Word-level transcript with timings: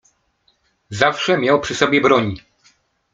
"Zawsze 0.89 1.37
miał 1.37 1.59
przy 1.61 1.75
sobie 1.75 2.01
broń." 2.01 2.35